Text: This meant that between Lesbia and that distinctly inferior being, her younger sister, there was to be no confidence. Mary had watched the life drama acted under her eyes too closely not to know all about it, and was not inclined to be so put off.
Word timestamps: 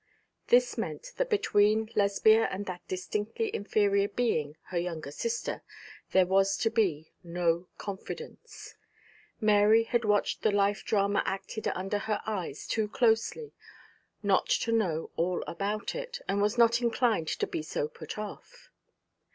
This 0.47 0.79
meant 0.79 1.11
that 1.17 1.29
between 1.29 1.91
Lesbia 1.95 2.47
and 2.49 2.65
that 2.65 2.81
distinctly 2.87 3.55
inferior 3.55 4.07
being, 4.07 4.57
her 4.69 4.77
younger 4.79 5.11
sister, 5.11 5.61
there 6.11 6.25
was 6.25 6.57
to 6.57 6.71
be 6.71 7.11
no 7.23 7.67
confidence. 7.77 8.73
Mary 9.39 9.83
had 9.83 10.03
watched 10.03 10.41
the 10.41 10.49
life 10.49 10.83
drama 10.83 11.21
acted 11.23 11.67
under 11.67 11.99
her 11.99 12.19
eyes 12.25 12.65
too 12.65 12.87
closely 12.87 13.53
not 14.23 14.47
to 14.49 14.71
know 14.71 15.11
all 15.17 15.43
about 15.43 15.93
it, 15.93 16.19
and 16.27 16.41
was 16.41 16.57
not 16.57 16.81
inclined 16.81 17.27
to 17.27 17.45
be 17.45 17.61
so 17.61 17.87
put 17.87 18.17
off. 18.17 18.71